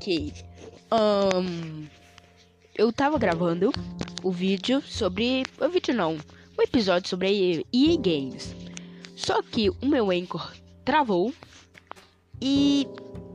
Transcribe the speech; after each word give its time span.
Ok. 0.00 0.32
Um, 0.90 1.86
eu 2.74 2.90
tava 2.90 3.18
gravando 3.18 3.70
o 4.22 4.30
vídeo 4.30 4.80
sobre. 4.80 5.42
O 5.60 5.68
vídeo 5.68 5.92
não. 5.92 6.16
O 6.56 6.62
episódio 6.62 7.10
sobre 7.10 7.66
EA 7.70 7.96
Games. 7.98 8.56
Só 9.14 9.42
que 9.42 9.68
o 9.68 9.84
meu 9.84 10.10
Anchor 10.10 10.54
travou 10.86 11.34
e 12.40 12.86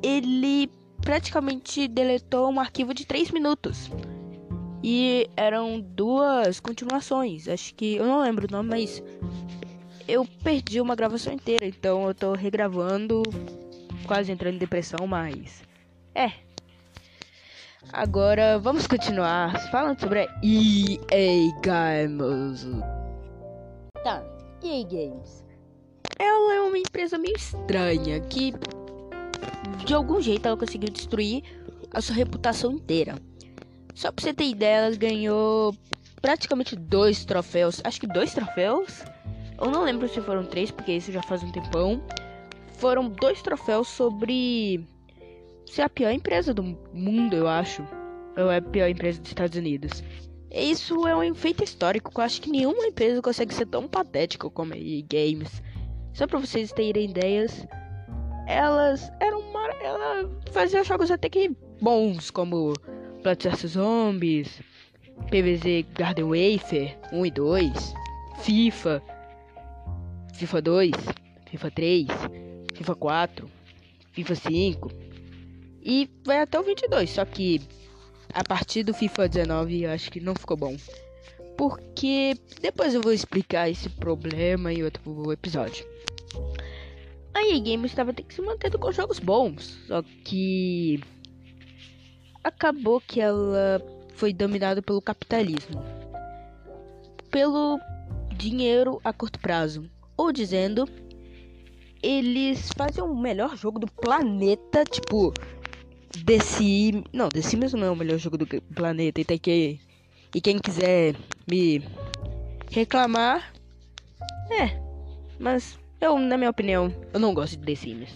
ele 0.01 0.67
praticamente 1.04 1.88
deletou 1.88 2.49
um 2.49 2.59
arquivo 2.59 2.95
de 2.95 3.05
3 3.05 3.29
minutos. 3.29 3.91
E 4.84 5.29
eram 5.38 5.79
duas 5.79 6.59
continuações. 6.59 7.47
Acho 7.47 7.75
que. 7.75 7.97
Eu 7.97 8.07
não 8.07 8.23
lembro 8.23 8.47
o 8.47 8.52
nome, 8.52 8.70
mas. 8.70 9.04
Eu 10.07 10.25
perdi 10.43 10.82
uma 10.82 10.95
gravação 10.95 11.32
inteira. 11.32 11.68
Então 11.68 12.07
eu 12.07 12.16
tô 12.16 12.34
regravando. 12.34 13.21
Quase 14.07 14.31
entrando 14.31 14.55
em 14.55 14.57
depressão, 14.57 15.05
mas. 15.05 15.61
É. 16.16 16.45
Agora 17.94 18.59
vamos 18.59 18.88
continuar 18.88 19.70
falando 19.70 19.99
sobre 19.99 20.21
a 20.21 20.27
EA 20.44 21.52
Games. 21.62 22.67
Tá, 24.03 24.23
EA 24.63 24.84
Games. 24.84 25.45
Ela 26.20 26.53
é 26.55 26.61
uma 26.61 26.77
empresa 26.77 27.17
meio 27.17 27.35
estranha 27.35 28.20
que 28.21 28.53
de 29.85 29.94
algum 29.94 30.20
jeito 30.21 30.48
ela 30.48 30.58
conseguiu 30.58 30.89
destruir 30.89 31.44
a 31.91 32.02
sua 32.02 32.16
reputação 32.16 32.71
inteira. 32.71 33.16
Só 33.94 34.11
pra 34.11 34.23
você 34.23 34.33
ter 34.33 34.45
ideia, 34.45 34.88
ela 34.88 34.95
ganhou 34.95 35.75
praticamente 36.22 36.75
dois 36.75 37.23
troféus. 37.23 37.81
Acho 37.83 37.99
que 37.99 38.08
dois 38.08 38.33
troféus. 38.33 39.03
Eu 39.58 39.72
não 39.72 39.83
lembro 39.83 40.09
se 40.09 40.20
foram 40.22 40.44
três, 40.44 40.70
porque 40.70 40.91
isso 40.94 41.11
já 41.11 41.22
faz 41.22 41.44
um 41.44 41.52
tempão. 41.52 42.02
Foram 42.77 43.08
dois 43.08 43.41
troféus 43.41 43.88
sobre 43.88 44.86
ser 45.66 45.81
a 45.81 45.89
pior 45.89 46.11
empresa 46.11 46.53
do 46.53 46.63
mundo, 46.94 47.35
eu 47.35 47.47
acho. 47.47 47.85
Ou 48.38 48.52
é 48.52 48.58
a 48.58 48.61
pior 48.61 48.89
empresa 48.89 49.19
dos 49.19 49.30
Estados 49.30 49.58
Unidos. 49.58 50.03
Isso 50.52 51.07
é 51.07 51.16
um 51.16 51.35
feito 51.35 51.63
histórico. 51.63 52.11
Eu 52.16 52.23
acho 52.23 52.41
que 52.41 52.49
nenhuma 52.49 52.85
empresa 52.85 53.22
consegue 53.22 53.53
ser 53.53 53.66
tão 53.66 53.88
patética 53.88 54.49
como 54.49 54.73
a 54.73 54.77
EA 54.77 55.03
Games. 55.09 55.61
Só 56.13 56.25
pra 56.27 56.39
vocês 56.39 56.72
terem 56.72 57.09
ideias, 57.09 57.67
elas 58.47 59.11
eram 59.19 59.39
uma, 59.39 59.67
ela 59.81 60.30
fazia 60.52 60.83
jogos 60.83 61.11
até 61.11 61.27
que 61.27 61.52
bons, 61.81 62.31
como 62.31 62.73
Plants 63.22 63.45
vs 63.45 63.72
Zombies, 63.72 64.61
PvZ 65.29 65.85
Garden 65.94 66.25
Wafer 66.25 66.97
1 67.11 67.25
e 67.25 67.31
2, 67.31 67.94
FIFA, 68.41 69.03
FIFA 70.33 70.61
2, 70.61 70.91
FIFA 71.50 71.72
3, 71.72 72.07
FIFA 72.75 72.95
4, 72.95 73.50
FIFA 74.13 74.35
5 74.35 75.05
e 75.86 76.09
vai 76.25 76.39
até 76.39 76.59
o 76.59 76.64
22, 76.64 77.11
só 77.11 77.23
que 77.23 77.61
a 78.33 78.44
partir 78.44 78.81
do 78.81 78.91
FIFA 78.91 79.30
19 79.30 79.83
eu 79.83 79.91
acho 79.91 80.11
que 80.11 80.19
não 80.19 80.33
ficou 80.33 80.58
bom. 80.58 80.75
Porque 81.55 82.36
depois 82.59 82.95
eu 82.95 83.02
vou 83.02 83.14
explicar 83.14 83.69
esse 83.69 83.88
problema 83.88 84.73
em 84.73 84.83
outro 84.83 85.31
episódio. 85.31 85.86
A 87.36 87.44
EA 87.44 87.59
Games 87.59 87.91
estava 87.91 88.11
tendo 88.11 88.25
que 88.25 88.33
se 88.33 88.41
mantendo 88.41 88.80
com 88.80 88.91
jogos 88.91 89.19
bons, 89.19 89.78
só 89.88 90.02
que 90.23 91.00
acabou 92.44 93.00
que 93.00 93.22
ela 93.22 93.80
foi 94.16 94.33
dominada 94.33 94.81
pelo 94.81 95.02
capitalismo, 95.02 95.83
pelo 97.30 97.80
dinheiro 98.36 99.00
a 99.03 99.13
curto 99.13 99.39
prazo, 99.39 99.89
ou 100.17 100.31
dizendo, 100.31 100.88
eles 102.02 102.69
fazem 102.75 103.03
o 103.03 103.16
melhor 103.16 103.56
jogo 103.56 103.80
do 103.80 103.88
planeta, 103.88 104.83
tipo 104.83 105.33
The 106.23 106.39
Sims, 106.39 107.03
não, 107.11 107.30
The 107.30 107.41
Sims 107.41 107.73
não 107.73 107.88
é 107.88 107.91
o 107.91 107.95
melhor 107.95 108.17
jogo 108.17 108.38
do 108.38 108.47
planeta, 108.73 109.22
e 109.22 109.25
tem 109.25 109.38
que 109.38 109.79
e 110.35 110.41
quem 110.41 110.59
quiser 110.59 111.16
me 111.50 111.81
reclamar, 112.69 113.53
é, 114.51 114.78
mas 115.40 115.79
eu, 116.01 116.19
na 116.19 116.38
minha 116.38 116.50
opinião, 116.50 116.94
eu 117.13 117.19
não 117.22 117.34
gosto 117.34 117.57
de 117.57 117.66
The 117.66 117.75
Sims. 117.75 118.13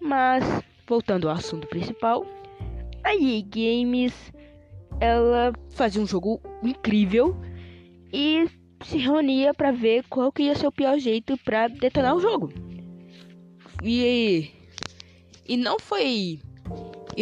Mas, 0.00 0.42
voltando 0.86 1.28
ao 1.28 1.36
assunto 1.36 1.66
principal, 1.68 2.24
a 3.04 3.14
EA 3.14 3.42
Games, 3.42 4.14
ela 5.00 5.52
fazia 5.70 6.00
um 6.00 6.06
jogo 6.06 6.40
incrível 6.62 7.36
e 8.10 8.48
se 8.84 8.96
reunia 8.96 9.52
para 9.52 9.70
ver 9.70 10.04
qual 10.08 10.32
que 10.32 10.44
ia 10.44 10.54
ser 10.54 10.66
o 10.66 10.72
pior 10.72 10.98
jeito 10.98 11.36
para 11.44 11.68
detonar 11.68 12.16
o 12.16 12.20
jogo. 12.20 12.50
E 13.82 14.50
e 15.46 15.56
não 15.56 15.78
foi 15.78 16.40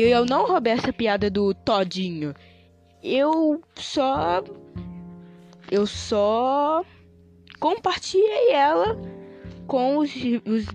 eu 0.01 0.27
não 0.27 0.47
roubei 0.47 0.73
essa 0.73 0.93
piada 0.93 1.31
do 1.31 1.55
todinho. 1.55 2.35
Eu 3.03 3.63
só 3.75 4.43
eu 5.71 5.87
só 5.87 6.85
compartilhei 7.59 8.53
ela 8.53 8.97
com 9.67 9.99
os, 9.99 10.11
os 10.45 10.67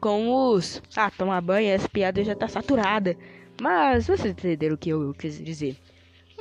com 0.00 0.28
os 0.52 0.82
ah 0.96 1.10
tomar 1.10 1.40
banho 1.40 1.68
essa 1.68 1.88
piada 1.88 2.24
já 2.24 2.34
tá 2.34 2.48
saturada. 2.48 3.16
Mas 3.60 4.06
vocês 4.06 4.32
entenderam 4.32 4.74
o 4.74 4.78
que 4.78 4.90
eu, 4.90 5.02
eu 5.02 5.14
quis 5.14 5.42
dizer. 5.42 5.76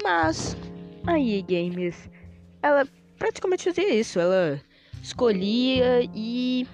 Mas 0.03 0.55
a 1.05 1.19
EA 1.19 1.41
Games 1.41 2.09
ela 2.61 2.87
praticamente 3.17 3.63
fazia 3.65 3.93
isso. 3.93 4.19
Ela 4.19 4.61
escolhia 5.01 6.09
e 6.13 6.67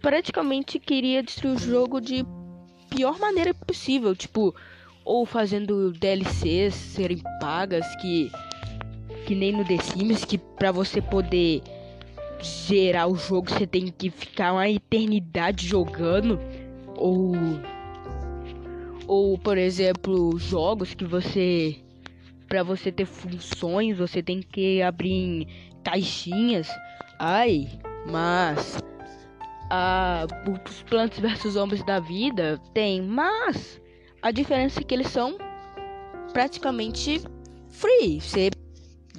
praticamente 0.00 0.78
queria 0.78 1.22
destruir 1.22 1.56
o 1.56 1.58
jogo 1.58 2.00
de 2.00 2.24
pior 2.88 3.18
maneira 3.18 3.54
possível 3.54 4.14
tipo 4.14 4.54
ou 5.04 5.24
fazendo 5.24 5.92
DLCs 5.92 6.74
serem 6.74 7.22
pagas 7.40 7.86
que 7.96 8.30
que 9.26 9.34
nem 9.34 9.52
no 9.52 9.64
The 9.64 9.78
Sims 9.78 10.24
que 10.24 10.38
para 10.38 10.72
você 10.72 11.00
poder 11.00 11.62
zerar 12.42 13.08
o 13.08 13.16
jogo 13.16 13.50
você 13.50 13.66
tem 13.66 13.86
que 13.88 14.10
ficar 14.10 14.52
uma 14.52 14.68
eternidade 14.68 15.66
jogando 15.66 16.38
ou 16.96 17.32
ou 19.06 19.38
por 19.38 19.56
exemplo 19.58 20.38
jogos 20.38 20.94
que 20.94 21.04
você 21.04 21.76
para 22.48 22.62
você 22.62 22.90
ter 22.90 23.06
funções 23.06 23.98
você 23.98 24.22
tem 24.22 24.40
que 24.40 24.80
abrir 24.82 25.46
caixinhas. 25.84 26.68
Ai 27.18 27.68
mas 28.06 28.78
a 29.70 30.26
os 30.66 30.82
Plantas 30.82 31.18
versus 31.18 31.54
Zombies 31.54 31.84
da 31.84 32.00
vida 32.00 32.60
tem 32.72 33.02
mas 33.02 33.80
a 34.22 34.30
diferença 34.30 34.80
é 34.80 34.82
que 34.82 34.94
eles 34.94 35.08
são 35.08 35.36
praticamente 36.32 37.22
free 37.68 38.20
você 38.20 38.50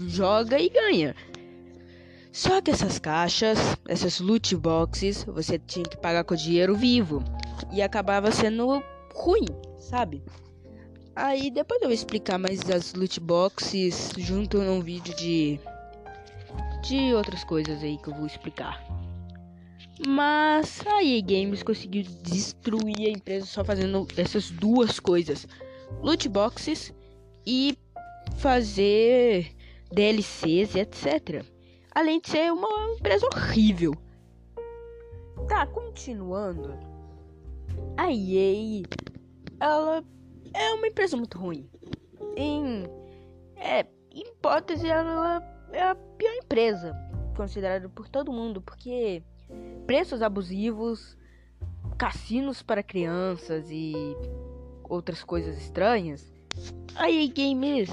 joga 0.08 0.60
e 0.60 0.70
ganha 0.70 1.16
só 2.32 2.62
que 2.62 2.72
essas 2.72 3.00
caixas, 3.00 3.58
essas 3.88 4.20
loot 4.20 4.56
boxes, 4.56 5.24
você 5.24 5.58
tinha 5.58 5.84
que 5.84 5.98
pagar 5.98 6.24
com 6.24 6.36
dinheiro 6.36 6.76
vivo. 6.76 7.24
E 7.72 7.82
acabava 7.82 8.32
sendo 8.32 8.84
ruim, 9.16 9.46
sabe? 9.78 10.24
Aí 11.16 11.50
depois 11.50 11.82
eu 11.82 11.88
vou 11.88 11.94
explicar 11.94 12.38
mais 12.38 12.70
as 12.70 12.94
loot 12.94 13.20
boxes 13.20 14.14
junto 14.18 14.60
num 14.60 14.80
vídeo 14.80 15.14
de 15.16 15.60
de 16.84 17.14
outras 17.14 17.44
coisas 17.44 17.84
aí 17.84 17.98
que 17.98 18.08
eu 18.08 18.16
vou 18.16 18.26
explicar. 18.26 18.82
Mas 20.08 20.82
a 20.88 21.04
EA 21.04 21.22
Games 21.22 21.64
conseguiu 21.64 22.04
destruir 22.24 23.08
a 23.08 23.12
empresa 23.12 23.46
só 23.46 23.64
fazendo 23.64 24.08
essas 24.16 24.50
duas 24.50 25.00
coisas: 25.00 25.48
loot 26.02 26.28
boxes 26.30 26.94
e 27.46 27.78
fazer 28.38 29.54
DLCs 29.92 30.76
e 30.76 30.80
etc 30.80 31.46
além 32.00 32.20
de 32.20 32.30
ser 32.30 32.52
uma 32.52 32.94
empresa 32.94 33.28
horrível. 33.34 33.94
Tá, 35.48 35.66
continuando. 35.68 36.74
A 37.98 38.12
EA, 38.12 38.84
ela 39.60 40.04
é 40.54 40.74
uma 40.74 40.88
empresa 40.88 41.18
muito 41.18 41.38
ruim. 41.38 41.70
Em, 42.36 42.84
é, 43.56 43.86
em 44.12 44.22
hipótese, 44.22 44.88
ela 44.88 45.42
é 45.74 45.82
a 45.82 45.96
pior 45.96 46.34
empresa 46.36 46.96
considerada 47.36 47.90
por 47.90 48.08
todo 48.08 48.32
mundo, 48.32 48.62
porque 48.62 49.24
preços 49.86 50.22
abusivos, 50.22 51.18
cassinos 51.98 52.62
para 52.62 52.84
crianças 52.84 53.70
e 53.70 53.94
outras 54.84 55.24
coisas 55.24 55.58
estranhas. 55.58 56.32
A 56.96 57.10
EA 57.10 57.28
Games, 57.28 57.90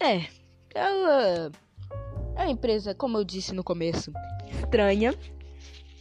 é, 0.00 0.26
ela 0.74 1.50
é 2.36 2.42
uma 2.42 2.50
empresa, 2.50 2.94
como 2.94 3.18
eu 3.18 3.24
disse 3.24 3.54
no 3.54 3.64
começo, 3.64 4.12
estranha, 4.50 5.14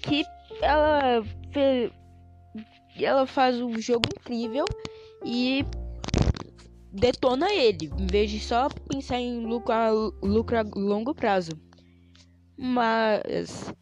que 0.01 0.23
ela 0.61 1.23
fez, 1.51 1.91
ela 2.97 3.25
faz 3.25 3.59
um 3.61 3.79
jogo 3.79 4.03
incrível 4.17 4.65
e 5.25 5.65
detona 6.91 7.51
ele, 7.53 7.91
em 7.97 8.07
vez 8.07 8.31
de 8.31 8.39
só 8.39 8.69
pensar 8.69 9.19
em 9.19 9.45
lucro 9.45 9.73
a, 9.73 9.89
lucro 10.21 10.57
a 10.57 10.63
longo 10.75 11.13
prazo. 11.13 11.51
Mas 12.57 13.73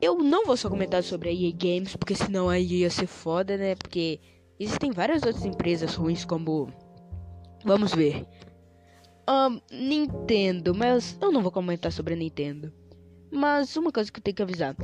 eu 0.00 0.18
não 0.18 0.46
vou 0.46 0.56
só 0.56 0.68
comentar 0.68 1.02
sobre 1.02 1.28
a 1.28 1.32
EA 1.32 1.52
Games, 1.52 1.96
porque 1.96 2.14
senão 2.14 2.48
aí 2.48 2.80
ia 2.80 2.90
ser 2.90 3.06
foda, 3.06 3.56
né? 3.56 3.74
Porque 3.74 4.20
Existem 4.60 4.90
várias 4.90 5.22
outras 5.22 5.46
empresas 5.46 5.94
ruins, 5.94 6.22
como. 6.26 6.70
Vamos 7.64 7.94
ver. 7.94 8.26
Um, 9.26 9.58
Nintendo, 9.74 10.74
mas 10.74 11.16
eu 11.18 11.32
não 11.32 11.40
vou 11.40 11.50
comentar 11.50 11.90
sobre 11.90 12.12
a 12.12 12.16
Nintendo. 12.16 12.70
Mas 13.32 13.74
uma 13.78 13.90
coisa 13.90 14.12
que 14.12 14.18
eu 14.18 14.22
tenho 14.22 14.36
que 14.36 14.42
avisar: 14.42 14.76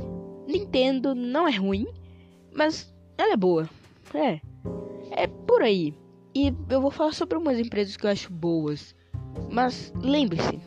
Nintendo 0.47 1.13
não 1.13 1.47
é 1.47 1.55
ruim, 1.55 1.85
mas 2.51 2.91
ela 3.19 3.33
é 3.33 3.37
boa. 3.37 3.69
É. 4.15 4.41
É 5.11 5.27
por 5.27 5.61
aí. 5.61 5.93
E 6.33 6.51
eu 6.71 6.81
vou 6.81 6.89
falar 6.89 7.13
sobre 7.13 7.37
umas 7.37 7.59
empresas 7.59 7.95
que 7.95 8.07
eu 8.07 8.09
acho 8.09 8.33
boas. 8.33 8.95
Mas 9.51 9.93
lembre-se, 10.01 10.59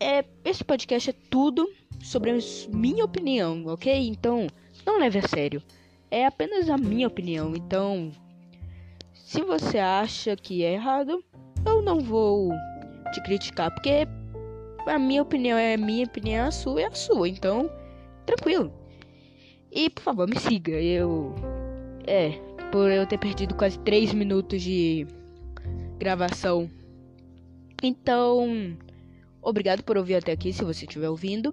é, 0.00 0.24
esse 0.42 0.64
podcast 0.64 1.10
é 1.10 1.14
tudo 1.28 1.68
sobre 2.04 2.30
a 2.30 2.38
minha 2.68 3.04
opinião, 3.04 3.64
ok? 3.66 4.08
Então, 4.08 4.46
não 4.84 4.98
leve 4.98 5.18
a 5.18 5.26
sério. 5.26 5.62
É 6.10 6.26
apenas 6.26 6.68
a 6.68 6.76
minha 6.76 7.08
opinião. 7.08 7.56
Então, 7.56 8.12
se 9.14 9.40
você 9.40 9.78
acha 9.78 10.36
que 10.36 10.62
é 10.62 10.74
errado, 10.74 11.24
eu 11.66 11.82
não 11.82 12.00
vou 12.00 12.52
te 13.12 13.22
criticar, 13.22 13.72
porque 13.72 14.06
a 14.86 14.98
minha 14.98 15.22
opinião 15.22 15.56
é 15.56 15.74
a 15.74 15.78
minha 15.78 16.04
opinião, 16.04 16.46
a 16.46 16.50
sua 16.50 16.82
é 16.82 16.84
a 16.84 16.94
sua. 16.94 17.26
Então, 17.26 17.70
tranquilo. 18.26 18.70
E 19.72 19.88
por 19.88 20.02
favor, 20.02 20.28
me 20.28 20.38
siga. 20.38 20.72
Eu 20.72 21.34
é, 22.06 22.32
por 22.70 22.90
eu 22.90 23.06
ter 23.06 23.18
perdido 23.18 23.54
quase 23.54 23.78
3 23.78 24.12
minutos 24.12 24.62
de 24.62 25.06
gravação. 25.98 26.70
Então, 27.82 28.76
obrigado 29.40 29.82
por 29.82 29.96
ouvir 29.96 30.16
até 30.16 30.32
aqui, 30.32 30.52
se 30.52 30.62
você 30.62 30.84
estiver 30.84 31.08
ouvindo. 31.08 31.50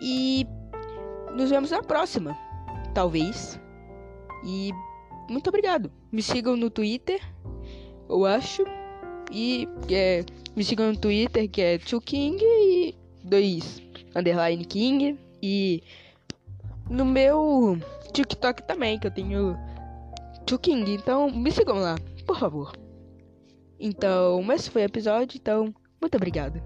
E 0.00 0.46
nos 1.34 1.50
vemos 1.50 1.70
na 1.70 1.82
próxima, 1.82 2.36
talvez. 2.94 3.60
E 4.44 4.72
muito 5.28 5.48
obrigado. 5.48 5.90
Me 6.10 6.22
sigam 6.22 6.56
no 6.56 6.70
Twitter, 6.70 7.20
eu 8.08 8.24
acho. 8.24 8.64
E 9.30 9.68
é, 9.90 10.24
me 10.56 10.64
sigam 10.64 10.92
no 10.92 10.98
Twitter, 10.98 11.48
que 11.50 11.60
é 11.60 11.78
2King 11.78 12.38
e 12.40 12.94
2 13.24 13.82
underline 14.16 14.64
King. 14.64 15.18
E 15.42 15.82
no 16.88 17.04
meu 17.04 17.78
TikTok 18.12 18.62
também, 18.62 18.98
que 18.98 19.06
eu 19.06 19.10
tenho 19.10 19.56
2King. 20.46 20.94
Então 20.94 21.30
me 21.30 21.50
sigam 21.50 21.76
lá, 21.76 21.96
por 22.26 22.38
favor. 22.38 22.72
Então, 23.78 24.50
esse 24.52 24.70
foi 24.70 24.82
o 24.82 24.86
episódio. 24.86 25.38
Então, 25.38 25.74
muito 26.00 26.16
obrigado. 26.16 26.60